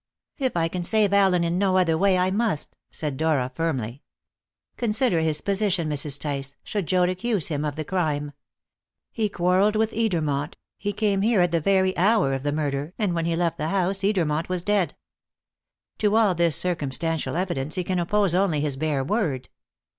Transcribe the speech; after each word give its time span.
"If 0.39 0.57
I 0.57 0.67
can 0.67 0.81
save 0.81 1.13
Allen 1.13 1.43
in 1.43 1.59
no 1.59 1.77
other 1.77 1.95
way, 1.95 2.17
I 2.17 2.31
must," 2.31 2.75
said 2.89 3.17
Dora 3.17 3.51
firmly. 3.53 4.01
"Consider 4.75 5.19
his 5.19 5.41
position, 5.41 5.87
Mrs. 5.87 6.19
Tice, 6.19 6.55
should 6.63 6.87
Joad 6.87 7.07
accuse 7.07 7.49
him 7.49 7.63
of 7.63 7.75
the 7.75 7.85
crime! 7.85 8.31
He 9.11 9.29
quarrelled 9.29 9.75
with 9.75 9.91
Edermont, 9.91 10.55
he 10.79 10.91
came 10.91 11.21
here 11.21 11.41
at 11.41 11.51
the 11.51 11.61
very 11.61 11.95
hour 11.99 12.33
of 12.33 12.41
the 12.41 12.51
murder, 12.51 12.95
and 12.97 13.13
when 13.13 13.27
he 13.27 13.35
left 13.35 13.57
the 13.57 13.67
house 13.67 13.99
Edermont 13.99 14.49
was 14.49 14.63
dead. 14.63 14.95
To 15.99 16.15
all 16.15 16.33
this 16.33 16.55
circumstantial 16.55 17.35
evidence 17.35 17.75
he 17.75 17.83
can 17.83 17.99
oppose 17.99 18.33
only 18.33 18.59
his 18.59 18.77
bare 18.77 19.03
word. 19.03 19.49